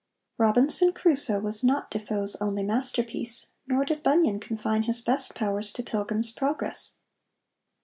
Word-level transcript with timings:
Robinson 0.39 0.93
Crusoe 0.93 1.39
was 1.39 1.63
not 1.63 1.91
Defoe's 1.91 2.35
only 2.37 2.63
masterpiece, 2.63 3.45
nor 3.67 3.85
did 3.85 4.01
Bunyan 4.01 4.39
confine 4.39 4.81
his 4.81 4.99
best 4.99 5.35
powers 5.35 5.71
to 5.73 5.83
Pilgrim's 5.83 6.31
Progress. 6.31 6.95